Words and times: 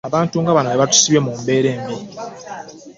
Abantu 0.09 0.35
nga 0.41 0.55
bano 0.55 0.67
be 0.71 0.77
batusibye 0.83 1.19
mu 1.25 1.31
mbeera 1.41 1.67
embi. 1.75 1.95